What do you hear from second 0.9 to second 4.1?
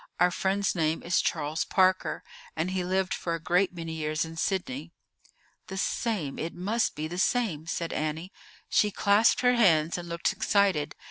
is Charles Parker, and he lived for a great many